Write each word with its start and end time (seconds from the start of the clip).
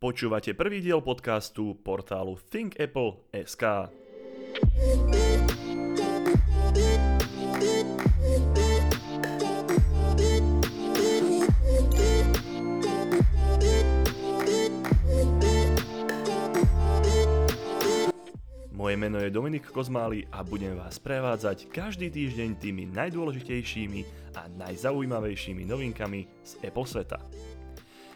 Počúvate 0.00 0.56
prvý 0.56 0.80
diel 0.80 1.04
podcastu 1.04 1.76
portálu 1.76 2.40
ThinkApple.sk. 2.48 3.92
Moje 18.72 18.96
meno 18.96 19.20
je 19.20 19.28
Dominik 19.28 19.68
Kozmály 19.68 20.24
a 20.32 20.40
budem 20.40 20.80
vás 20.80 20.96
prevádzať 20.96 21.68
každý 21.68 22.08
týždeň 22.08 22.56
tými 22.56 22.88
najdôležitejšími 22.88 24.32
a 24.32 24.48
najzaujímavejšími 24.48 25.68
novinkami 25.68 26.24
z 26.40 26.56
Apple 26.64 26.88
sveta. 26.88 27.20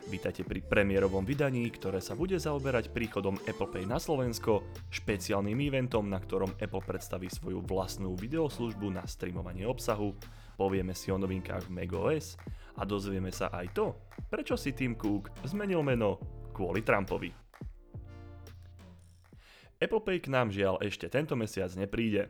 Vítajte 0.04 0.44
pri 0.44 0.60
premiérovom 0.60 1.24
vydaní, 1.24 1.64
ktoré 1.72 1.96
sa 1.96 2.12
bude 2.12 2.36
zaoberať 2.36 2.92
príchodom 2.92 3.40
Apple 3.48 3.72
Pay 3.72 3.88
na 3.88 3.96
Slovensko, 3.96 4.60
špeciálnym 4.92 5.56
eventom, 5.56 6.04
na 6.04 6.20
ktorom 6.20 6.60
Apple 6.60 6.84
predstaví 6.84 7.32
svoju 7.32 7.64
vlastnú 7.64 8.12
videoslužbu 8.12 8.92
na 8.92 9.08
streamovanie 9.08 9.64
obsahu, 9.64 10.12
povieme 10.60 10.92
si 10.92 11.08
o 11.08 11.16
novinkách 11.16 11.72
v 11.72 11.74
macOS 11.80 12.36
a 12.76 12.84
dozvieme 12.84 13.32
sa 13.32 13.48
aj 13.56 13.72
to, 13.72 13.96
prečo 14.28 14.60
si 14.60 14.76
Tim 14.76 14.92
Cook 14.92 15.32
zmenil 15.48 15.80
meno 15.80 16.20
kvôli 16.52 16.84
Trumpovi. 16.84 17.32
Apple 19.80 20.04
Pay 20.04 20.20
k 20.20 20.28
nám 20.28 20.52
žiaľ 20.52 20.84
ešte 20.84 21.08
tento 21.08 21.32
mesiac 21.32 21.72
nepríde. 21.80 22.28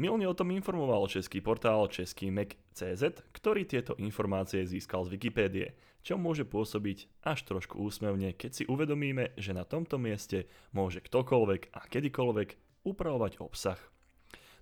Milne 0.00 0.24
o 0.24 0.32
tom 0.32 0.48
informoval 0.56 1.04
český 1.04 1.44
portál 1.44 1.84
Český 1.84 2.32
Mac.cz, 2.32 3.02
ktorý 3.36 3.68
tieto 3.68 3.92
informácie 4.00 4.64
získal 4.64 5.04
z 5.04 5.12
Wikipédie, 5.12 5.76
čo 6.00 6.16
môže 6.16 6.48
pôsobiť 6.48 7.22
až 7.28 7.44
trošku 7.44 7.76
úsmevne, 7.76 8.32
keď 8.32 8.50
si 8.56 8.64
uvedomíme, 8.64 9.36
že 9.36 9.52
na 9.52 9.68
tomto 9.68 10.00
mieste 10.00 10.48
môže 10.72 11.04
ktokoľvek 11.04 11.76
a 11.76 11.80
kedykoľvek 11.92 12.48
upravovať 12.88 13.44
obsah. 13.44 13.76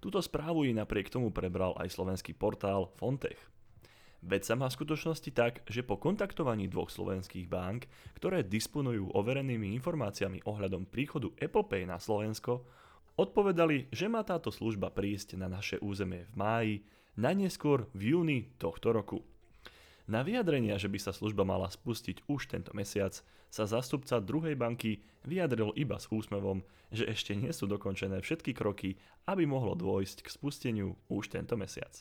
Túto 0.03 0.19
správu 0.19 0.67
i 0.67 0.75
napriek 0.75 1.13
tomu 1.15 1.31
prebral 1.31 1.79
aj 1.79 1.95
slovenský 1.95 2.35
portál 2.35 2.91
Fontech. 2.99 3.39
Veď 4.21 4.53
sa 4.53 4.55
má 4.59 4.69
v 4.69 4.77
skutočnosti 4.77 5.31
tak, 5.33 5.65
že 5.65 5.87
po 5.87 5.97
kontaktovaní 5.97 6.69
dvoch 6.69 6.93
slovenských 6.93 7.49
bank, 7.49 7.89
ktoré 8.19 8.45
disponujú 8.45 9.17
overenými 9.17 9.73
informáciami 9.81 10.45
ohľadom 10.45 10.91
príchodu 10.91 11.33
Apple 11.41 11.65
Pay 11.65 11.89
na 11.89 11.97
Slovensko, 11.97 12.67
Odpovedali, 13.21 13.93
že 13.93 14.09
má 14.09 14.25
táto 14.25 14.49
služba 14.49 14.89
prísť 14.89 15.37
na 15.37 15.45
naše 15.45 15.77
územie 15.85 16.25
v 16.33 16.35
máji, 16.41 16.75
najneskôr 17.21 17.85
v 17.93 18.17
júni 18.17 18.49
tohto 18.57 18.97
roku. 18.97 19.21
Na 20.09 20.25
vyjadrenia, 20.25 20.81
že 20.81 20.89
by 20.89 20.97
sa 20.97 21.13
služba 21.13 21.45
mala 21.45 21.69
spustiť 21.69 22.25
už 22.33 22.49
tento 22.49 22.73
mesiac, 22.73 23.13
sa 23.53 23.69
zástupca 23.69 24.25
druhej 24.25 24.57
banky 24.57 25.05
vyjadril 25.29 25.77
iba 25.77 26.01
s 26.01 26.09
úsmevom, 26.09 26.65
že 26.89 27.05
ešte 27.13 27.37
nie 27.37 27.53
sú 27.53 27.69
dokončené 27.69 28.25
všetky 28.25 28.57
kroky, 28.57 28.97
aby 29.29 29.45
mohlo 29.45 29.77
dôjsť 29.77 30.25
k 30.25 30.33
spusteniu 30.33 30.97
už 31.13 31.29
tento 31.29 31.61
mesiac. 31.61 31.93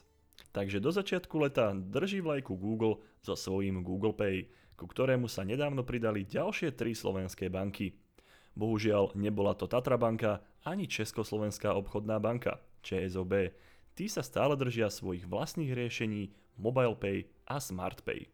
Takže 0.56 0.80
do 0.80 0.88
začiatku 0.88 1.36
leta 1.36 1.76
drží 1.76 2.24
vlajku 2.24 2.56
Google 2.56 3.04
so 3.20 3.36
svojím 3.36 3.84
Google 3.84 4.16
Pay, 4.16 4.48
ku 4.80 4.88
ktorému 4.88 5.28
sa 5.28 5.44
nedávno 5.44 5.84
pridali 5.84 6.24
ďalšie 6.24 6.80
tri 6.80 6.96
slovenské 6.96 7.52
banky– 7.52 7.92
Bohužiaľ, 8.58 9.14
nebola 9.18 9.54
to 9.54 9.70
Tatra 9.70 9.98
banka 9.98 10.42
ani 10.66 10.90
Československá 10.90 11.74
obchodná 11.74 12.18
banka, 12.18 12.60
ČSOB. 12.84 13.54
Tí 13.94 14.06
sa 14.08 14.24
stále 14.24 14.56
držia 14.56 14.88
svojich 14.88 15.28
vlastných 15.28 15.76
riešení 15.76 16.32
MobilePay 16.60 17.28
a 17.48 17.60
SmartPay. 17.60 18.28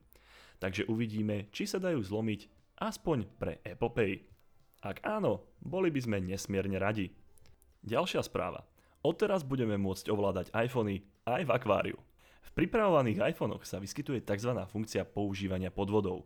Takže 0.61 0.87
uvidíme, 0.89 1.49
či 1.51 1.69
sa 1.69 1.77
dajú 1.77 2.01
zlomiť 2.01 2.47
aspoň 2.81 3.17
pre 3.37 3.61
Apple 3.65 3.91
Pay. 3.93 4.13
Ak 4.85 5.01
áno, 5.01 5.45
boli 5.61 5.89
by 5.89 5.99
sme 6.01 6.17
nesmierne 6.21 6.77
radi. 6.77 7.09
Ďalšia 7.85 8.21
správa. 8.25 8.65
Odteraz 9.05 9.45
budeme 9.45 9.77
môcť 9.77 10.09
ovládať 10.09 10.49
iPhony 10.53 11.05
aj 11.29 11.45
v 11.45 11.53
akváriu. 11.53 11.97
V 12.41 12.49
pripravovaných 12.53 13.33
iPhonoch 13.33 13.65
sa 13.65 13.77
vyskytuje 13.77 14.25
tzv. 14.25 14.53
funkcia 14.69 15.05
používania 15.05 15.69
podvodov. 15.69 16.25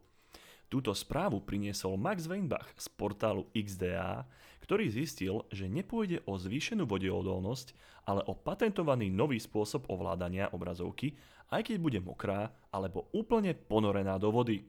Túto 0.70 0.94
správu 0.94 1.42
priniesol 1.42 1.98
Max 1.98 2.30
Weinbach 2.30 2.70
z 2.78 2.94
portálu 2.94 3.50
XDA, 3.58 4.30
ktorý 4.62 4.86
zistil, 4.94 5.50
že 5.50 5.66
nepôjde 5.66 6.22
o 6.30 6.38
zvýšenú 6.38 6.86
vodeodolnosť, 6.86 7.74
ale 8.06 8.22
o 8.30 8.38
patentovaný 8.38 9.10
nový 9.10 9.42
spôsob 9.42 9.90
ovládania 9.90 10.54
obrazovky, 10.54 11.18
aj 11.50 11.74
keď 11.74 11.76
bude 11.82 12.00
mokrá 12.06 12.54
alebo 12.70 13.10
úplne 13.18 13.58
ponorená 13.58 14.22
do 14.22 14.30
vody. 14.30 14.62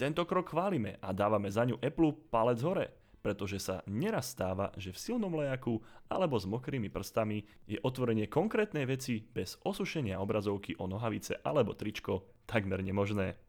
Tento 0.00 0.24
krok 0.24 0.56
chválime 0.56 0.96
a 1.04 1.12
dávame 1.12 1.52
za 1.52 1.68
ňu 1.68 1.76
Apple 1.76 2.32
palec 2.32 2.64
hore, 2.64 2.88
pretože 3.20 3.60
sa 3.60 3.84
neraz 3.84 4.32
stáva, 4.32 4.72
že 4.80 4.96
v 4.96 5.02
silnom 5.12 5.36
lejaku 5.36 5.76
alebo 6.08 6.40
s 6.40 6.48
mokrými 6.48 6.88
prstami 6.88 7.44
je 7.68 7.76
otvorenie 7.84 8.32
konkrétnej 8.32 8.88
veci 8.88 9.20
bez 9.20 9.60
osušenia 9.60 10.16
obrazovky 10.16 10.72
o 10.80 10.88
nohavice 10.88 11.44
alebo 11.44 11.76
tričko 11.76 12.24
takmer 12.48 12.80
nemožné. 12.80 13.47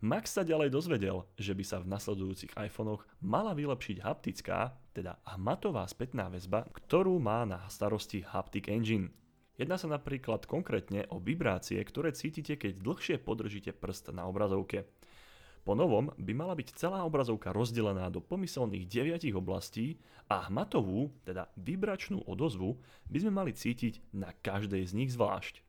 Max 0.00 0.32
sa 0.32 0.48
ďalej 0.48 0.72
dozvedel, 0.72 1.28
že 1.36 1.52
by 1.52 1.60
sa 1.60 1.76
v 1.76 1.92
nasledujúcich 1.92 2.56
iPhonech 2.56 3.04
mala 3.20 3.52
vylepšiť 3.52 4.00
haptická, 4.00 4.72
teda 4.96 5.20
hmatová 5.36 5.84
spätná 5.84 6.32
väzba, 6.32 6.64
ktorú 6.72 7.20
má 7.20 7.44
na 7.44 7.68
starosti 7.68 8.24
Haptic 8.24 8.72
Engine. 8.72 9.12
Jedná 9.60 9.76
sa 9.76 9.92
napríklad 9.92 10.48
konkrétne 10.48 11.04
o 11.12 11.20
vibrácie, 11.20 11.76
ktoré 11.84 12.16
cítite, 12.16 12.56
keď 12.56 12.80
dlhšie 12.80 13.20
podržíte 13.20 13.76
prst 13.76 14.16
na 14.16 14.24
obrazovke. 14.24 14.88
Po 15.68 15.76
novom 15.76 16.16
by 16.16 16.32
mala 16.32 16.56
byť 16.56 16.80
celá 16.80 17.04
obrazovka 17.04 17.52
rozdelená 17.52 18.08
do 18.08 18.24
pomyselných 18.24 18.88
9 18.88 19.36
oblastí 19.36 20.00
a 20.32 20.48
hmatovú, 20.48 21.12
teda 21.28 21.52
vibračnú 21.60 22.24
odozvu, 22.24 22.80
by 23.12 23.20
sme 23.20 23.32
mali 23.36 23.52
cítiť 23.52 24.16
na 24.16 24.32
každej 24.32 24.80
z 24.80 24.92
nich 24.96 25.12
zvlášť. 25.12 25.60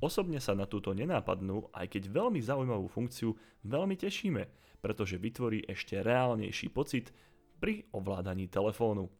Osobne 0.00 0.40
sa 0.40 0.56
na 0.56 0.64
túto 0.64 0.96
nenápadnú, 0.96 1.68
aj 1.76 1.92
keď 1.92 2.08
veľmi 2.08 2.40
zaujímavú 2.40 2.88
funkciu, 2.88 3.36
veľmi 3.68 4.00
tešíme, 4.00 4.42
pretože 4.80 5.20
vytvorí 5.20 5.68
ešte 5.68 6.00
reálnejší 6.00 6.72
pocit 6.72 7.12
pri 7.60 7.84
ovládaní 7.92 8.48
telefónu. 8.48 9.12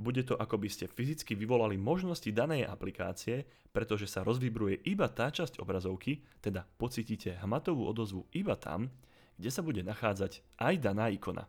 Bude 0.00 0.24
to 0.24 0.36
ako 0.36 0.60
by 0.60 0.68
ste 0.68 0.88
fyzicky 0.88 1.36
vyvolali 1.36 1.76
možnosti 1.76 2.28
danej 2.32 2.68
aplikácie, 2.68 3.44
pretože 3.72 4.08
sa 4.08 4.24
rozvibruje 4.24 4.84
iba 4.88 5.08
tá 5.08 5.28
časť 5.28 5.60
obrazovky, 5.60 6.24
teda 6.40 6.64
pocítite 6.76 7.36
hmatovú 7.40 7.84
odozvu 7.84 8.24
iba 8.32 8.56
tam, 8.56 8.88
kde 9.40 9.50
sa 9.52 9.64
bude 9.64 9.80
nachádzať 9.80 10.44
aj 10.60 10.74
daná 10.80 11.08
ikona. 11.08 11.48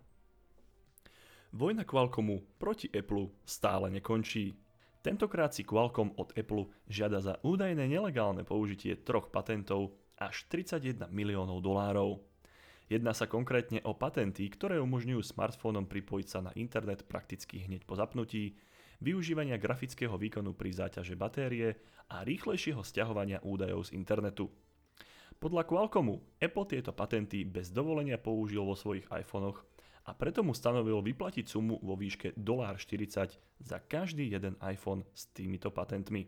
Vojna 1.51 1.83
Qualcommu 1.83 2.55
proti 2.55 2.87
Apple 2.87 3.35
stále 3.43 3.91
nekončí. 3.91 4.55
Tentokrát 5.01 5.49
si 5.49 5.65
Qualcomm 5.65 6.13
od 6.21 6.29
Apple 6.37 6.69
žiada 6.85 7.17
za 7.25 7.41
údajné 7.41 7.89
nelegálne 7.89 8.45
použitie 8.45 8.93
troch 9.01 9.33
patentov 9.33 9.97
až 10.13 10.45
31 10.53 11.09
miliónov 11.09 11.65
dolárov. 11.65 12.21
Jedná 12.85 13.09
sa 13.17 13.25
konkrétne 13.25 13.81
o 13.81 13.97
patenty, 13.97 14.45
ktoré 14.53 14.77
umožňujú 14.77 15.25
smartfónom 15.25 15.89
pripojiť 15.89 16.27
sa 16.29 16.39
na 16.45 16.51
internet 16.53 17.09
prakticky 17.09 17.65
hneď 17.65 17.89
po 17.89 17.97
zapnutí, 17.97 18.53
využívania 19.01 19.57
grafického 19.57 20.13
výkonu 20.13 20.53
pri 20.53 20.69
záťaže 20.69 21.17
batérie 21.17 21.81
a 22.13 22.21
rýchlejšieho 22.21 22.85
stiahovania 22.85 23.41
údajov 23.41 23.89
z 23.89 23.97
internetu. 23.97 24.53
Podľa 25.41 25.65
Qualcommu 25.65 26.37
Apple 26.37 26.69
tieto 26.69 26.93
patenty 26.93 27.41
bez 27.41 27.73
dovolenia 27.73 28.21
použil 28.21 28.61
vo 28.61 28.77
svojich 28.77 29.09
iPhonech 29.09 29.57
a 30.05 30.17
preto 30.17 30.41
mu 30.41 30.55
stanovil 30.55 31.01
vyplatiť 31.05 31.45
sumu 31.45 31.77
vo 31.81 31.93
výške 31.93 32.33
$40 32.37 33.37
za 33.61 33.77
každý 33.85 34.31
jeden 34.33 34.57
iPhone 34.65 35.05
s 35.13 35.29
týmito 35.33 35.69
patentmi. 35.69 36.25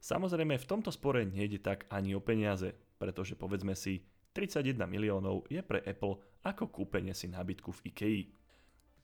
Samozrejme 0.00 0.56
v 0.56 0.68
tomto 0.68 0.88
spore 0.88 1.28
nejde 1.28 1.60
tak 1.60 1.84
ani 1.92 2.16
o 2.16 2.24
peniaze, 2.24 2.72
pretože 2.96 3.36
povedzme 3.36 3.76
si, 3.76 4.00
31 4.32 4.88
miliónov 4.88 5.44
je 5.52 5.60
pre 5.60 5.84
Apple 5.84 6.16
ako 6.40 6.72
kúpenie 6.72 7.12
si 7.12 7.28
nábytku 7.28 7.68
v 7.68 7.80
IKEA. 7.92 8.22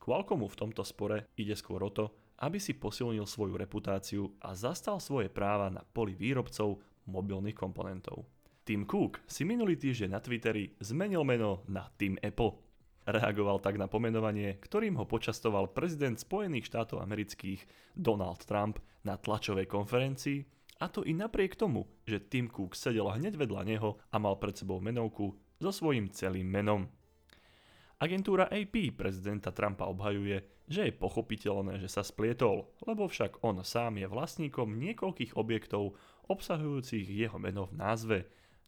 Qualcommu 0.01 0.47
v 0.49 0.59
tomto 0.59 0.81
spore 0.81 1.29
ide 1.37 1.53
skôr 1.53 1.83
o 1.83 1.91
to, 1.91 2.09
aby 2.41 2.57
si 2.57 2.77
posilnil 2.77 3.25
svoju 3.25 3.57
reputáciu 3.57 4.33
a 4.41 4.53
zastal 4.53 5.01
svoje 5.01 5.29
práva 5.29 5.69
na 5.69 5.81
poli 5.81 6.13
výrobcov 6.17 6.81
mobilných 7.09 7.57
komponentov. 7.57 8.25
Tim 8.67 8.83
Cook 8.83 9.23
si 9.25 9.47
minulý 9.47 9.79
týždeň 9.79 10.09
na 10.11 10.19
Twitteri 10.19 10.75
zmenil 10.83 11.23
meno 11.23 11.63
na 11.71 11.87
Tim 11.95 12.19
Apple. 12.19 12.66
Reagoval 13.07 13.63
tak 13.63 13.79
na 13.79 13.87
pomenovanie, 13.87 14.59
ktorým 14.59 14.99
ho 14.99 15.07
počastoval 15.07 15.71
prezident 15.71 16.19
Spojených 16.19 16.67
štátov 16.67 16.99
amerických 16.99 17.63
Donald 17.95 18.43
Trump 18.43 18.83
na 19.07 19.15
tlačovej 19.15 19.63
konferencii, 19.63 20.43
a 20.83 20.91
to 20.91 21.01
i 21.07 21.15
napriek 21.15 21.55
tomu, 21.55 21.87
že 22.03 22.27
Tim 22.27 22.51
Cook 22.51 22.75
sedel 22.75 23.07
hneď 23.07 23.39
vedľa 23.39 23.63
neho 23.63 23.97
a 24.11 24.19
mal 24.19 24.35
pred 24.37 24.53
sebou 24.59 24.83
menovku 24.83 25.33
so 25.57 25.71
svojím 25.71 26.11
celým 26.11 26.51
menom. 26.51 26.85
Agentúra 27.97 28.45
AP 28.51 28.93
prezidenta 28.93 29.49
Trumpa 29.49 29.89
obhajuje, 29.89 30.67
že 30.69 30.91
je 30.91 30.93
pochopiteľné, 30.93 31.81
že 31.81 31.89
sa 31.89 32.05
splietol, 32.05 32.69
lebo 32.85 33.09
však 33.09 33.41
on 33.41 33.63
sám 33.65 33.97
je 33.97 34.05
vlastníkom 34.05 34.77
niekoľkých 34.77 35.33
objektov 35.33 35.97
obsahujúcich 36.29 37.07
jeho 37.07 37.39
meno 37.39 37.71
v 37.71 37.73
názve, 37.73 38.17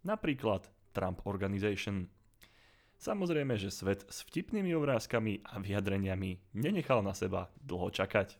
napríklad 0.01 0.65
Trump 0.95 1.21
Organization. 1.27 2.09
Samozrejme, 2.99 3.55
že 3.55 3.71
svet 3.71 4.03
s 4.11 4.27
vtipnými 4.27 4.75
obrázkami 4.75 5.39
a 5.47 5.63
vyjadreniami 5.63 6.51
nenechal 6.59 6.99
na 6.99 7.15
seba 7.15 7.47
dlho 7.63 7.95
čakať. 7.95 8.35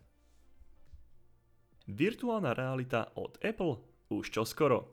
Virtuálna 1.87 2.51
realita 2.51 3.15
od 3.15 3.39
Apple 3.39 3.79
už 4.11 4.35
čoskoro. 4.35 4.91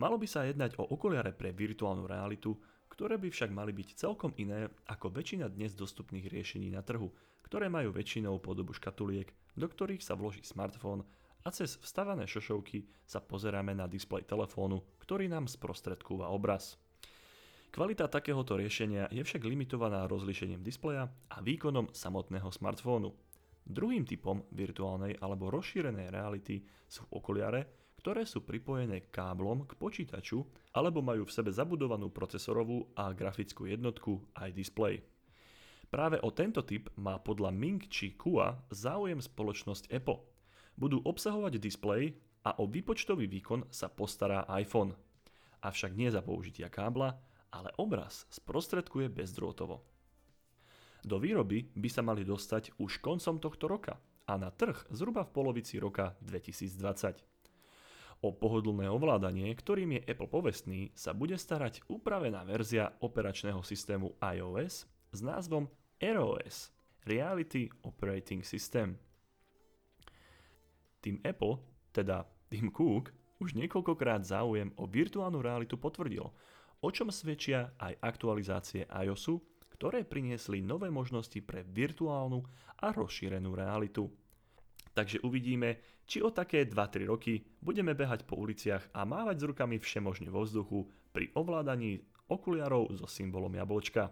Malo 0.00 0.16
by 0.16 0.24
sa 0.24 0.48
jednať 0.48 0.80
o 0.80 0.88
okuliare 0.88 1.36
pre 1.36 1.52
virtuálnu 1.52 2.08
realitu, 2.08 2.56
ktoré 2.88 3.20
by 3.20 3.28
však 3.28 3.52
mali 3.52 3.76
byť 3.76 3.88
celkom 3.92 4.32
iné 4.40 4.72
ako 4.88 5.12
väčšina 5.12 5.52
dnes 5.52 5.76
dostupných 5.76 6.32
riešení 6.32 6.72
na 6.72 6.80
trhu, 6.80 7.12
ktoré 7.44 7.68
majú 7.68 7.92
väčšinou 7.92 8.40
podobu 8.40 8.72
škatuliek, 8.72 9.28
do 9.52 9.68
ktorých 9.68 10.00
sa 10.00 10.16
vloží 10.16 10.40
smartfón 10.40 11.04
a 11.44 11.52
cez 11.52 11.76
vstavané 11.76 12.24
šošovky 12.24 12.88
sa 13.04 13.20
pozeráme 13.20 13.76
na 13.76 13.84
displej 13.84 14.24
telefónu, 14.24 14.80
ktorý 15.04 15.28
nám 15.28 15.44
sprostredkúva 15.44 16.32
obraz. 16.32 16.80
Kvalita 17.70 18.10
takéhoto 18.10 18.58
riešenia 18.58 19.06
je 19.14 19.22
však 19.22 19.46
limitovaná 19.46 20.10
rozlíšením 20.10 20.58
displeja 20.58 21.06
a 21.06 21.38
výkonom 21.38 21.94
samotného 21.94 22.50
smartfónu. 22.50 23.14
Druhým 23.62 24.02
typom 24.02 24.42
virtuálnej 24.50 25.14
alebo 25.22 25.54
rozšírenej 25.54 26.10
reality 26.10 26.66
sú 26.90 27.06
okuliare, 27.14 27.94
ktoré 28.02 28.26
sú 28.26 28.42
pripojené 28.42 29.06
káblom 29.14 29.70
k 29.70 29.78
počítaču 29.78 30.42
alebo 30.74 30.98
majú 30.98 31.22
v 31.22 31.30
sebe 31.30 31.54
zabudovanú 31.54 32.10
procesorovú 32.10 32.90
a 32.98 33.14
grafickú 33.14 33.70
jednotku 33.70 34.18
aj 34.34 34.50
displej. 34.50 35.06
Práve 35.86 36.18
o 36.26 36.34
tento 36.34 36.66
typ 36.66 36.90
má 36.98 37.22
podľa 37.22 37.54
Ming 37.54 37.86
Chi 37.86 38.18
Kua 38.18 38.66
záujem 38.74 39.22
spoločnosť 39.22 39.94
Apple. 39.94 40.18
Budú 40.74 41.06
obsahovať 41.06 41.62
displej 41.62 42.18
a 42.42 42.58
o 42.58 42.66
výpočtový 42.66 43.30
výkon 43.30 43.70
sa 43.70 43.86
postará 43.86 44.42
iPhone. 44.58 44.90
Avšak 45.62 45.94
nie 45.94 46.10
za 46.10 46.18
použitia 46.24 46.66
kábla, 46.66 47.29
ale 47.50 47.74
obraz 47.78 48.26
sprostredkuje 48.30 49.10
bezdrôtovo. 49.10 49.82
Do 51.00 51.16
výroby 51.16 51.72
by 51.72 51.88
sa 51.88 52.02
mali 52.04 52.22
dostať 52.22 52.76
už 52.76 53.00
koncom 53.00 53.40
tohto 53.40 53.66
roka 53.66 53.96
a 54.28 54.36
na 54.36 54.52
trh 54.52 54.76
zhruba 54.92 55.26
v 55.26 55.34
polovici 55.34 55.80
roka 55.80 56.14
2020. 56.22 57.18
O 58.20 58.36
pohodlné 58.36 58.84
ovládanie, 58.92 59.48
ktorým 59.56 59.96
je 59.96 60.04
Apple 60.04 60.28
povestný, 60.28 60.92
sa 60.92 61.16
bude 61.16 61.40
starať 61.40 61.88
upravená 61.88 62.44
verzia 62.44 62.92
operačného 63.00 63.64
systému 63.64 64.12
iOS 64.20 64.84
s 65.08 65.20
názvom 65.24 65.72
ROS 65.96 66.68
Reality 67.08 67.72
Operating 67.80 68.44
System. 68.44 69.00
Tým 71.00 71.16
Apple, 71.24 71.64
teda 71.96 72.28
Tim 72.52 72.68
Cook, 72.68 73.08
už 73.40 73.56
niekoľkokrát 73.56 74.20
záujem 74.20 74.68
o 74.76 74.84
virtuálnu 74.84 75.40
realitu 75.40 75.80
potvrdil 75.80 76.28
o 76.80 76.88
čom 76.88 77.12
svedčia 77.12 77.76
aj 77.76 78.00
aktualizácie 78.00 78.88
iOSu, 78.88 79.40
ktoré 79.76 80.04
priniesli 80.04 80.60
nové 80.60 80.92
možnosti 80.92 81.40
pre 81.40 81.64
virtuálnu 81.64 82.44
a 82.84 82.92
rozšírenú 82.92 83.52
realitu. 83.56 84.08
Takže 84.92 85.22
uvidíme, 85.24 86.02
či 86.04 86.20
o 86.20 86.34
také 86.34 86.66
2-3 86.66 87.06
roky 87.06 87.40
budeme 87.62 87.94
behať 87.94 88.26
po 88.26 88.36
uliciach 88.36 88.90
a 88.92 89.06
mávať 89.06 89.36
s 89.40 89.46
rukami 89.54 89.76
všemožne 89.78 90.28
vo 90.28 90.44
vzduchu 90.44 90.84
pri 91.14 91.30
ovládaní 91.38 92.02
okuliarov 92.28 92.92
so 92.98 93.06
symbolom 93.06 93.54
jablčka. 93.54 94.10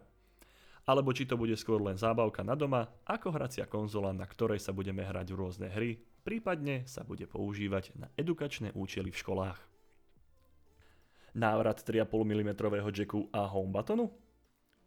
Alebo 0.88 1.12
či 1.12 1.28
to 1.28 1.36
bude 1.36 1.52
skôr 1.60 1.84
len 1.84 2.00
zábavka 2.00 2.40
na 2.40 2.56
doma, 2.56 2.88
ako 3.04 3.28
hracia 3.36 3.68
konzola, 3.68 4.16
na 4.16 4.24
ktorej 4.24 4.56
sa 4.56 4.72
budeme 4.72 5.04
hrať 5.04 5.36
rôzne 5.36 5.68
hry, 5.68 6.00
prípadne 6.24 6.88
sa 6.88 7.04
bude 7.04 7.28
používať 7.28 7.92
na 8.00 8.08
edukačné 8.16 8.72
účely 8.72 9.12
v 9.12 9.20
školách 9.20 9.67
návrat 11.36 11.84
3,5 11.84 12.08
mm 12.24 12.50
jacku 12.92 13.28
a 13.34 13.44
home 13.48 13.72
buttonu? 13.74 14.08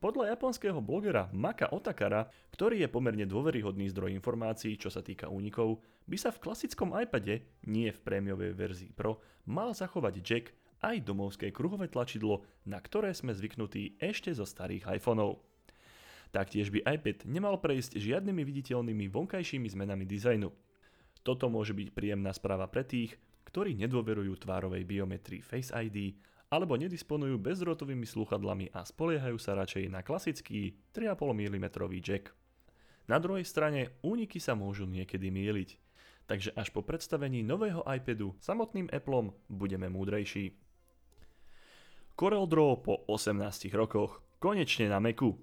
Podľa 0.02 0.34
japonského 0.34 0.82
blogera 0.82 1.30
Maka 1.30 1.70
Otakara, 1.70 2.26
ktorý 2.50 2.82
je 2.82 2.90
pomerne 2.90 3.22
dôveryhodný 3.30 3.86
zdroj 3.94 4.10
informácií, 4.18 4.74
čo 4.74 4.90
sa 4.90 5.06
týka 5.06 5.30
únikov, 5.30 5.86
by 6.10 6.18
sa 6.18 6.34
v 6.34 6.42
klasickom 6.42 6.98
iPade, 6.98 7.46
nie 7.70 7.94
v 7.94 8.02
prémiovej 8.02 8.58
verzii 8.58 8.92
Pro, 8.98 9.22
mal 9.46 9.78
zachovať 9.78 10.14
jack 10.26 10.58
aj 10.82 11.06
domovské 11.06 11.54
kruhové 11.54 11.86
tlačidlo, 11.86 12.42
na 12.66 12.82
ktoré 12.82 13.14
sme 13.14 13.38
zvyknutí 13.38 14.02
ešte 14.02 14.34
zo 14.34 14.42
starých 14.42 14.90
iPhoneov. 14.98 15.38
Taktiež 16.34 16.74
by 16.74 16.82
iPad 16.98 17.30
nemal 17.30 17.62
prejsť 17.62 18.02
žiadnymi 18.02 18.42
viditeľnými 18.42 19.06
vonkajšími 19.06 19.70
zmenami 19.70 20.10
dizajnu. 20.10 20.50
Toto 21.22 21.46
môže 21.46 21.78
byť 21.78 21.94
príjemná 21.94 22.34
správa 22.34 22.66
pre 22.66 22.82
tých, 22.82 23.22
ktorí 23.46 23.78
nedôverujú 23.78 24.34
tvárovej 24.42 24.82
biometrii 24.88 25.46
Face 25.46 25.70
ID 25.70 26.18
alebo 26.52 26.76
nedisponujú 26.76 27.40
bezdrôtovými 27.40 28.04
slúchadlami 28.04 28.76
a 28.76 28.84
spoliehajú 28.84 29.40
sa 29.40 29.56
radšej 29.56 29.88
na 29.88 30.04
klasický 30.04 30.76
3,5 30.92 31.32
mm 31.32 31.66
jack. 32.04 32.36
Na 33.08 33.18
druhej 33.24 33.48
strane 33.48 33.96
úniky 34.04 34.38
sa 34.44 34.52
môžu 34.52 34.84
niekedy 34.84 35.32
mieliť, 35.32 35.80
takže 36.28 36.52
až 36.54 36.76
po 36.76 36.84
predstavení 36.84 37.40
nového 37.40 37.88
iPadu 37.88 38.36
samotným 38.44 38.92
Appleom 38.92 39.32
budeme 39.48 39.88
múdrejší. 39.88 40.52
CorelDRAW 42.20 42.84
po 42.84 43.08
18 43.08 43.72
rokoch 43.72 44.20
konečne 44.38 44.92
na 44.92 45.00
Macu. 45.00 45.40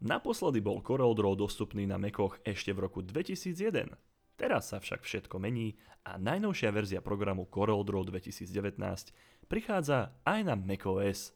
Naposledy 0.00 0.62
bol 0.62 0.78
CorelDRAW 0.80 1.34
dostupný 1.34 1.84
na 1.90 1.98
Macoch 1.98 2.38
ešte 2.46 2.70
v 2.70 2.86
roku 2.86 3.02
2001. 3.02 3.92
Teraz 4.36 4.70
sa 4.70 4.78
však 4.78 5.02
všetko 5.02 5.36
mení 5.42 5.74
a 6.06 6.20
najnovšia 6.22 6.70
verzia 6.70 7.00
programu 7.02 7.50
CorelDRAW 7.50 8.06
2019 8.14 8.46
prichádza 9.46 10.14
aj 10.26 10.40
na 10.46 10.54
macOS. 10.54 11.32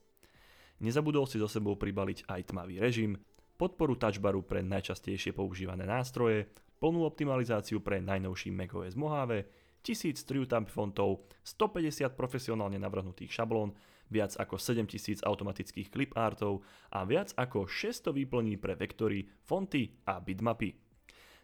Nezabudol 0.80 1.28
si 1.28 1.36
so 1.36 1.46
sebou 1.46 1.76
pribaliť 1.76 2.26
aj 2.30 2.54
tmavý 2.54 2.80
režim, 2.80 3.18
podporu 3.60 3.94
touchbaru 3.96 4.40
pre 4.40 4.64
najčastejšie 4.64 5.36
používané 5.36 5.84
nástroje, 5.84 6.48
plnú 6.80 7.04
optimalizáciu 7.04 7.84
pre 7.84 8.00
najnovší 8.00 8.48
macOS 8.50 8.96
Mojave, 8.96 9.44
1000 9.84 10.24
TrueType 10.24 10.72
fontov, 10.72 11.28
150 11.44 12.16
profesionálne 12.16 12.80
navrhnutých 12.80 13.32
šablón, 13.32 13.72
viac 14.10 14.34
ako 14.36 14.58
7000 14.58 15.22
automatických 15.24 15.88
clip 15.88 16.12
a 16.16 16.98
viac 17.06 17.30
ako 17.36 17.68
600 17.68 18.12
výplní 18.12 18.58
pre 18.58 18.74
vektory, 18.76 19.28
fonty 19.44 20.00
a 20.08 20.18
bitmapy. 20.18 20.74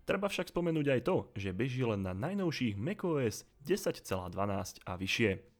Treba 0.06 0.30
však 0.30 0.54
spomenúť 0.54 0.86
aj 0.86 1.00
to, 1.02 1.16
že 1.34 1.56
beží 1.56 1.82
len 1.82 2.02
na 2.02 2.14
najnovších 2.14 2.78
macOS 2.78 3.42
10.12 3.66 4.86
a 4.86 4.92
vyššie. 4.94 5.55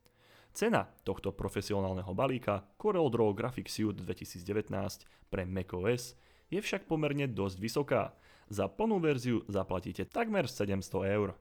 Cena 0.57 0.89
tohto 1.05 1.37
profesionálneho 1.37 2.17
balíka 2.17 2.65
CorelDRAW 2.81 3.37
Graphics 3.37 3.77
Suite 3.77 4.01
2019 4.01 5.05
pre 5.29 5.45
macOS 5.45 6.17
je 6.49 6.57
však 6.57 6.89
pomerne 6.89 7.29
dosť 7.29 7.57
vysoká. 7.61 8.17
Za 8.49 8.65
plnú 8.65 8.97
verziu 8.97 9.45
zaplatíte 9.53 10.09
takmer 10.09 10.49
700 10.49 10.81
eur. 11.13 11.37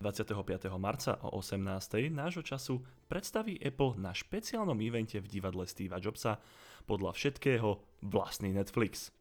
25. 0.00 0.32
marca 0.80 1.20
o 1.28 1.44
18. 1.44 1.60
nášho 2.08 2.40
času 2.40 2.80
predstaví 3.04 3.60
Apple 3.60 4.00
na 4.00 4.16
špeciálnom 4.16 4.80
evente 4.80 5.20
v 5.20 5.28
divadle 5.28 5.68
Steva 5.68 6.00
Jobsa 6.00 6.40
podľa 6.88 7.12
všetkého 7.20 8.00
vlastný 8.00 8.56
Netflix. 8.56 9.12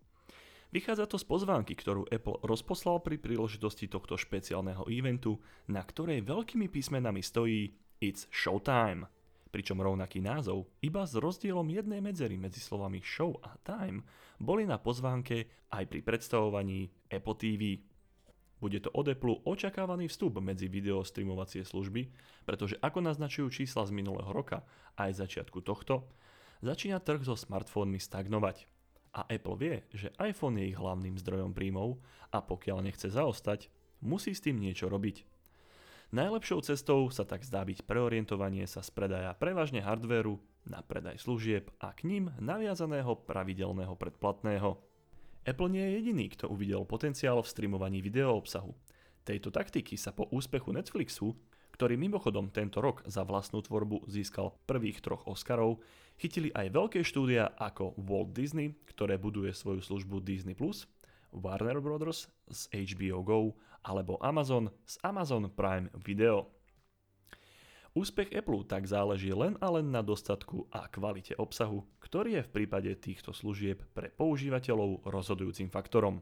Vychádza 0.71 1.03
to 1.03 1.19
z 1.19 1.27
pozvánky, 1.27 1.75
ktorú 1.75 2.07
Apple 2.07 2.39
rozposlal 2.47 3.03
pri 3.03 3.19
príležitosti 3.19 3.91
tohto 3.91 4.15
špeciálneho 4.15 4.87
eventu, 4.87 5.35
na 5.67 5.83
ktorej 5.83 6.23
veľkými 6.23 6.71
písmenami 6.71 7.19
stojí 7.19 7.75
It's 7.99 8.31
Showtime 8.31 9.16
pričom 9.49 9.79
rovnaký 9.79 10.19
názov, 10.19 10.67
iba 10.83 11.07
s 11.07 11.15
rozdielom 11.15 11.67
jednej 11.71 12.03
medzery 12.03 12.35
medzi 12.35 12.59
slovami 12.59 12.99
show 13.01 13.35
a 13.41 13.55
time, 13.63 14.03
boli 14.37 14.67
na 14.67 14.77
pozvánke 14.77 15.67
aj 15.73 15.83
pri 15.89 15.99
predstavovaní 16.05 16.91
Apple 17.09 17.37
TV. 17.39 17.61
Bude 18.57 18.81
to 18.81 18.89
od 18.93 19.05
Apple 19.09 19.41
očakávaný 19.45 20.09
vstup 20.09 20.41
medzi 20.41 20.65
videostreamovacie 20.65 21.61
služby, 21.61 22.09
pretože 22.45 22.77
ako 22.81 23.05
naznačujú 23.05 23.53
čísla 23.53 23.85
z 23.85 23.93
minulého 23.93 24.29
roka 24.33 24.65
aj 24.97 25.21
začiatku 25.21 25.61
tohto, 25.61 26.09
začína 26.65 26.97
trh 26.97 27.21
so 27.21 27.37
smartfónmi 27.37 28.01
stagnovať. 28.01 28.65
A 29.17 29.25
Apple 29.29 29.57
vie, 29.57 29.75
že 29.93 30.13
iPhone 30.21 30.61
je 30.61 30.73
ich 30.73 30.77
hlavným 30.77 31.17
zdrojom 31.17 31.53
príjmov 31.53 32.01
a 32.29 32.41
pokiaľ 32.41 32.85
nechce 32.85 33.09
zaostať, 33.09 33.69
musí 34.01 34.33
s 34.33 34.43
tým 34.45 34.61
niečo 34.61 34.89
robiť. 34.89 35.36
Najlepšou 36.07 36.63
cestou 36.63 37.11
sa 37.11 37.27
tak 37.27 37.43
zdá 37.43 37.67
byť 37.67 37.83
preorientovanie 37.83 38.63
sa 38.63 38.79
z 38.79 38.95
predaja 38.95 39.35
prevažne 39.35 39.83
hardvéru 39.83 40.39
na 40.63 40.79
predaj 40.79 41.19
služieb 41.19 41.67
a 41.83 41.91
k 41.91 42.07
ním 42.07 42.31
naviazaného 42.39 43.27
pravidelného 43.27 43.91
predplatného. 43.91 44.79
Apple 45.43 45.67
nie 45.67 45.83
je 45.83 45.95
jediný, 45.99 46.31
kto 46.31 46.47
uvidel 46.47 46.87
potenciál 46.87 47.43
v 47.43 47.51
streamovaní 47.51 47.99
videoobsahu. 47.99 48.71
Tejto 49.27 49.51
taktiky 49.51 49.99
sa 49.99 50.15
po 50.15 50.31
úspechu 50.31 50.71
Netflixu, 50.71 51.35
ktorý 51.75 51.99
mimochodom 51.99 52.55
tento 52.55 52.79
rok 52.79 53.03
za 53.03 53.27
vlastnú 53.27 53.59
tvorbu 53.59 54.07
získal 54.07 54.55
prvých 54.63 55.03
troch 55.03 55.27
Oscarov, 55.27 55.83
chytili 56.15 56.55
aj 56.55 56.71
veľké 56.71 57.03
štúdia 57.03 57.51
ako 57.59 57.99
Walt 57.99 58.31
Disney, 58.31 58.79
ktoré 58.95 59.19
buduje 59.19 59.51
svoju 59.51 59.83
službu 59.83 60.23
Disney+, 60.23 60.55
Warner 61.35 61.83
Bros. 61.83 62.31
z 62.47 62.61
HBO 62.71 63.19
Go 63.27 63.39
alebo 63.87 64.19
Amazon 64.19 64.67
z 64.83 64.99
Amazon 65.07 65.47
Prime 65.47 65.87
Video. 66.03 66.51
Úspech 67.95 68.29
Apple 68.35 68.67
tak 68.67 68.85
záleží 68.85 69.31
len 69.33 69.55
a 69.57 69.73
len 69.73 69.89
na 69.89 70.03
dostatku 70.03 70.67
a 70.69 70.85
kvalite 70.91 71.33
obsahu, 71.39 71.87
ktorý 72.03 72.37
je 72.37 72.45
v 72.45 72.53
prípade 72.53 72.91
týchto 72.99 73.33
služieb 73.33 73.81
pre 73.95 74.11
používateľov 74.11 75.07
rozhodujúcim 75.07 75.71
faktorom. 75.71 76.21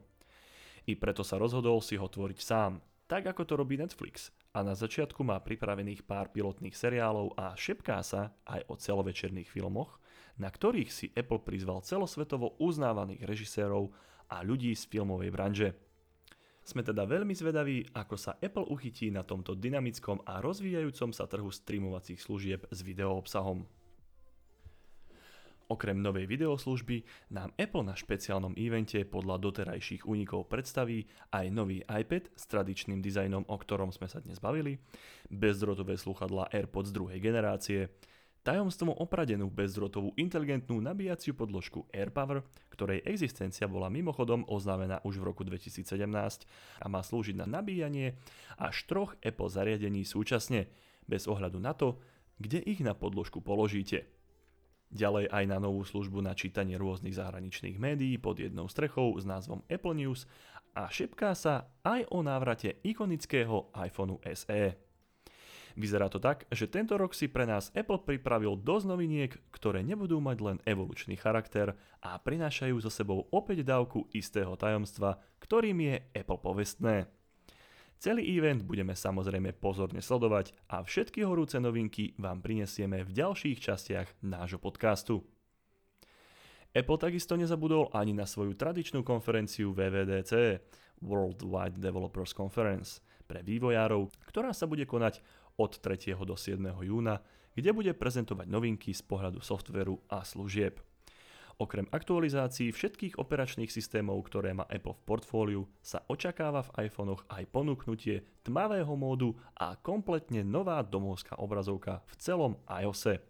I 0.86 0.96
preto 0.96 1.20
sa 1.26 1.36
rozhodol 1.36 1.82
si 1.84 1.98
ho 1.98 2.06
tvoriť 2.06 2.38
sám, 2.40 2.80
tak 3.04 3.28
ako 3.28 3.42
to 3.44 3.54
robí 3.58 3.76
Netflix. 3.76 4.32
A 4.56 4.64
na 4.64 4.72
začiatku 4.72 5.20
má 5.20 5.36
pripravených 5.36 6.08
pár 6.08 6.32
pilotných 6.32 6.72
seriálov 6.72 7.36
a 7.36 7.52
šepká 7.52 8.00
sa 8.00 8.32
aj 8.48 8.64
o 8.72 8.74
celovečerných 8.80 9.52
filmoch, 9.52 10.00
na 10.40 10.48
ktorých 10.48 10.88
si 10.88 11.12
Apple 11.12 11.44
prizval 11.44 11.84
celosvetovo 11.84 12.56
uznávaných 12.56 13.20
režisérov 13.28 13.92
a 14.32 14.40
ľudí 14.40 14.72
z 14.72 14.88
filmovej 14.88 15.28
branže. 15.28 15.68
Sme 16.66 16.82
teda 16.82 17.06
veľmi 17.06 17.30
zvedaví, 17.30 17.94
ako 17.94 18.18
sa 18.18 18.34
Apple 18.42 18.66
uchytí 18.66 19.14
na 19.14 19.22
tomto 19.22 19.54
dynamickom 19.54 20.26
a 20.26 20.42
rozvíjajúcom 20.42 21.14
sa 21.14 21.30
trhu 21.30 21.46
streamovacích 21.46 22.18
služieb 22.18 22.66
s 22.74 22.82
videoobsahom. 22.82 23.62
Okrem 25.70 25.98
novej 25.98 26.26
videoslužby 26.26 27.06
nám 27.30 27.54
Apple 27.54 27.86
na 27.86 27.94
špeciálnom 27.94 28.58
evente 28.58 28.98
podľa 29.06 29.38
doterajších 29.46 30.10
únikov 30.10 30.50
predstaví 30.50 31.06
aj 31.30 31.46
nový 31.54 31.86
iPad 31.86 32.34
s 32.34 32.50
tradičným 32.50 32.98
dizajnom, 32.98 33.46
o 33.46 33.56
ktorom 33.58 33.94
sme 33.94 34.10
sa 34.10 34.18
dnes 34.18 34.42
bavili, 34.42 34.74
bezdrotové 35.30 35.94
sluchadlá 35.94 36.50
AirPods 36.50 36.90
druhej 36.90 37.22
generácie, 37.22 37.94
tajomstvom 38.46 38.94
opradenú 38.94 39.50
bezdrotovú 39.50 40.14
inteligentnú 40.14 40.78
nabíjaciu 40.78 41.34
podložku 41.34 41.90
AirPower, 41.90 42.46
ktorej 42.70 43.02
existencia 43.02 43.66
bola 43.66 43.90
mimochodom 43.90 44.46
oznámená 44.46 45.02
už 45.02 45.18
v 45.18 45.26
roku 45.26 45.42
2017 45.42 45.82
a 46.78 46.86
má 46.86 47.02
slúžiť 47.02 47.34
na 47.42 47.50
nabíjanie 47.50 48.14
až 48.54 48.86
troch 48.86 49.18
Apple 49.18 49.50
zariadení 49.50 50.06
súčasne, 50.06 50.70
bez 51.10 51.26
ohľadu 51.26 51.58
na 51.58 51.74
to, 51.74 51.98
kde 52.38 52.62
ich 52.62 52.78
na 52.86 52.94
podložku 52.94 53.42
položíte. 53.42 54.06
Ďalej 54.94 55.26
aj 55.34 55.44
na 55.50 55.58
novú 55.58 55.82
službu 55.82 56.22
na 56.22 56.30
čítanie 56.38 56.78
rôznych 56.78 57.18
zahraničných 57.18 57.74
médií 57.74 58.14
pod 58.22 58.38
jednou 58.38 58.70
strechou 58.70 59.18
s 59.18 59.26
názvom 59.26 59.66
Apple 59.66 59.98
News 59.98 60.30
a 60.78 60.86
šepká 60.86 61.34
sa 61.34 61.66
aj 61.82 62.06
o 62.14 62.22
návrate 62.22 62.78
ikonického 62.86 63.74
iPhoneu 63.74 64.22
SE. 64.38 64.85
Vyzerá 65.76 66.08
to 66.08 66.16
tak, 66.16 66.48
že 66.48 66.72
tento 66.72 66.96
rok 66.96 67.12
si 67.12 67.28
pre 67.28 67.44
nás 67.44 67.68
Apple 67.76 68.00
pripravil 68.00 68.56
dosť 68.56 68.84
noviniek, 68.88 69.32
ktoré 69.52 69.84
nebudú 69.84 70.16
mať 70.24 70.38
len 70.40 70.58
evolučný 70.64 71.20
charakter 71.20 71.76
a 72.00 72.16
prinášajú 72.16 72.80
so 72.80 72.88
sebou 72.88 73.28
opäť 73.28 73.60
dávku 73.60 74.08
istého 74.16 74.56
tajomstva, 74.56 75.20
ktorým 75.36 75.76
je 75.84 75.94
Apple 76.16 76.40
povestné. 76.40 77.12
Celý 78.00 78.24
event 78.40 78.64
budeme 78.64 78.96
samozrejme 78.96 79.52
pozorne 79.56 80.00
sledovať 80.00 80.56
a 80.72 80.80
všetky 80.80 81.20
horúce 81.28 81.60
novinky 81.60 82.16
vám 82.16 82.40
prinesieme 82.40 83.04
v 83.04 83.12
ďalších 83.12 83.60
častiach 83.60 84.08
nášho 84.24 84.56
podcastu. 84.56 85.28
Apple 86.72 87.00
takisto 87.00 87.36
nezabudol 87.36 87.92
ani 87.92 88.16
na 88.16 88.24
svoju 88.24 88.56
tradičnú 88.56 89.04
konferenciu 89.04 89.76
WWDC, 89.76 90.60
Worldwide 91.04 91.80
Developers 91.80 92.32
Conference, 92.32 93.04
pre 93.26 93.42
vývojárov, 93.42 94.12
ktorá 94.30 94.54
sa 94.54 94.70
bude 94.70 94.86
konať 94.86 95.24
od 95.56 95.72
3. 95.80 96.16
do 96.24 96.36
7. 96.36 96.60
júna, 96.84 97.20
kde 97.56 97.72
bude 97.72 97.92
prezentovať 97.96 98.46
novinky 98.48 98.92
z 98.92 99.00
pohľadu 99.00 99.40
softveru 99.40 99.96
a 100.12 100.20
služieb. 100.22 100.80
Okrem 101.56 101.88
aktualizácií 101.88 102.68
všetkých 102.68 103.16
operačných 103.16 103.72
systémov, 103.72 104.20
ktoré 104.28 104.52
má 104.52 104.68
Apple 104.68 104.92
v 104.92 105.04
portfóliu, 105.08 105.62
sa 105.80 106.04
očakáva 106.04 106.60
v 106.68 106.84
iPhonech 106.84 107.24
aj 107.32 107.48
ponúknutie 107.48 108.28
tmavého 108.44 108.92
módu 108.92 109.32
a 109.56 109.72
kompletne 109.80 110.44
nová 110.44 110.84
domovská 110.84 111.40
obrazovka 111.40 112.04
v 112.12 112.14
celom 112.20 112.52
iOSe. 112.68 113.24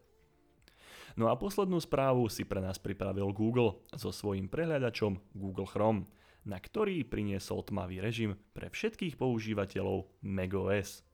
No 1.15 1.31
a 1.31 1.39
poslednú 1.39 1.79
správu 1.79 2.27
si 2.27 2.43
pre 2.43 2.59
nás 2.59 2.83
pripravil 2.83 3.31
Google 3.31 3.79
so 3.95 4.11
svojím 4.11 4.51
prehľadačom 4.51 5.39
Google 5.39 5.71
Chrome, 5.71 6.11
na 6.43 6.59
ktorý 6.59 7.07
priniesol 7.07 7.63
tmavý 7.63 8.03
režim 8.03 8.35
pre 8.51 8.75
všetkých 8.75 9.15
používateľov 9.15 10.11
macOS. 10.27 11.07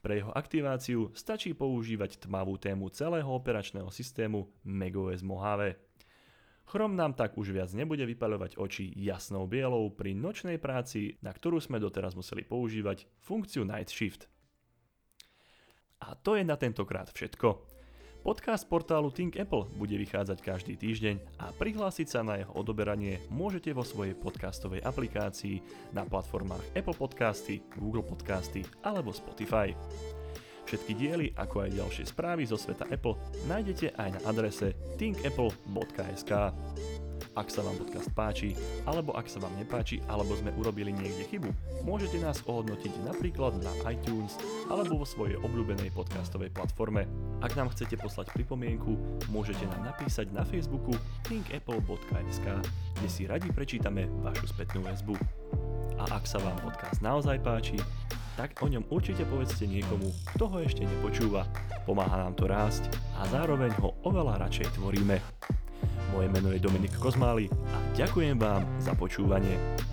Pre 0.00 0.16
jeho 0.16 0.32
aktiváciu 0.32 1.12
stačí 1.12 1.52
používať 1.52 2.24
tmavú 2.24 2.56
tému 2.56 2.88
celého 2.88 3.28
operačného 3.28 3.92
systému 3.92 4.48
macOS 4.64 5.20
Mojave. 5.20 5.76
Chrome 6.64 6.96
nám 6.96 7.18
tak 7.18 7.36
už 7.36 7.52
viac 7.52 7.68
nebude 7.76 8.06
vypaľovať 8.08 8.56
oči 8.56 8.88
jasnou 8.96 9.44
bielou 9.44 9.92
pri 9.92 10.16
nočnej 10.16 10.56
práci, 10.56 11.20
na 11.20 11.34
ktorú 11.34 11.60
sme 11.60 11.82
doteraz 11.82 12.16
museli 12.16 12.46
používať 12.46 13.10
funkciu 13.20 13.66
Night 13.66 13.92
Shift. 13.92 14.30
A 16.00 16.16
to 16.16 16.38
je 16.38 16.46
na 16.46 16.56
tentokrát 16.56 17.12
všetko. 17.12 17.69
Podcast 18.20 18.68
portálu 18.68 19.08
Think 19.08 19.40
Apple 19.40 19.64
bude 19.80 19.96
vychádzať 19.96 20.44
každý 20.44 20.76
týždeň 20.76 21.40
a 21.40 21.56
prihlásiť 21.56 22.04
sa 22.04 22.20
na 22.20 22.36
jeho 22.36 22.52
odoberanie 22.52 23.16
môžete 23.32 23.72
vo 23.72 23.80
svojej 23.80 24.12
podcastovej 24.12 24.84
aplikácii 24.84 25.64
na 25.96 26.04
platformách 26.04 26.76
Apple 26.76 27.00
Podcasty, 27.00 27.64
Google 27.80 28.04
Podcasty 28.04 28.60
alebo 28.84 29.16
Spotify. 29.16 29.72
Všetky 30.68 30.92
diely, 30.92 31.26
ako 31.32 31.64
aj 31.64 31.80
ďalšie 31.80 32.04
správy 32.12 32.44
zo 32.44 32.60
sveta 32.60 32.84
Apple 32.92 33.16
nájdete 33.48 33.96
aj 33.96 34.08
na 34.12 34.20
adrese 34.28 34.76
thinkapple.sk. 35.00 36.32
Ak 37.38 37.46
sa 37.46 37.62
vám 37.62 37.78
podcast 37.78 38.10
páči, 38.10 38.58
alebo 38.90 39.14
ak 39.14 39.30
sa 39.30 39.38
vám 39.38 39.54
nepáči, 39.54 40.02
alebo 40.10 40.34
sme 40.34 40.50
urobili 40.58 40.90
niekde 40.90 41.30
chybu, 41.30 41.50
môžete 41.86 42.18
nás 42.18 42.42
ohodnotiť 42.42 42.90
napríklad 43.06 43.54
na 43.62 43.70
iTunes 43.86 44.34
alebo 44.66 44.98
vo 44.98 45.06
svojej 45.06 45.38
obľúbenej 45.38 45.94
podcastovej 45.94 46.50
platforme. 46.50 47.06
Ak 47.38 47.54
nám 47.54 47.70
chcete 47.70 47.94
poslať 48.02 48.34
pripomienku, 48.34 48.98
môžete 49.30 49.62
nám 49.70 49.94
napísať 49.94 50.34
na 50.34 50.42
Facebooku 50.42 50.90
thinkapple.sk, 51.30 52.46
kde 52.98 53.08
si 53.08 53.30
radi 53.30 53.46
prečítame 53.54 54.10
vašu 54.26 54.50
spätnú 54.50 54.82
väzbu. 54.82 55.14
A 56.02 56.18
ak 56.18 56.26
sa 56.26 56.42
vám 56.42 56.58
podcast 56.58 56.98
naozaj 56.98 57.38
páči, 57.46 57.78
tak 58.34 58.58
o 58.58 58.66
ňom 58.66 58.90
určite 58.90 59.22
povedzte 59.22 59.70
niekomu, 59.70 60.10
kto 60.34 60.50
ho 60.50 60.58
ešte 60.66 60.82
nepočúva. 60.82 61.46
Pomáha 61.86 62.26
nám 62.26 62.34
to 62.34 62.50
rásť 62.50 62.90
a 63.22 63.28
zároveň 63.30 63.70
ho 63.78 63.94
oveľa 64.02 64.42
radšej 64.42 64.80
tvoríme. 64.80 65.59
Moje 66.10 66.28
meno 66.28 66.50
je 66.50 66.58
Dominik 66.58 66.98
Kozmály 66.98 67.46
a 67.70 67.78
ďakujem 67.94 68.34
vám 68.38 68.66
za 68.82 68.94
počúvanie. 68.98 69.89